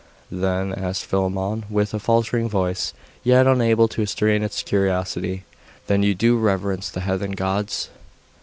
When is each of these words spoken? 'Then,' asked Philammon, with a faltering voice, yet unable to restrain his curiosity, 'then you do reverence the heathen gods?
'Then,' 0.31 0.73
asked 0.73 1.05
Philammon, 1.05 1.63
with 1.69 1.93
a 1.93 1.99
faltering 1.99 2.49
voice, 2.49 2.91
yet 3.23 3.45
unable 3.45 3.87
to 3.87 4.01
restrain 4.01 4.41
his 4.41 4.63
curiosity, 4.63 5.43
'then 5.85 6.01
you 6.01 6.15
do 6.15 6.39
reverence 6.39 6.89
the 6.89 7.01
heathen 7.01 7.33
gods? 7.33 7.89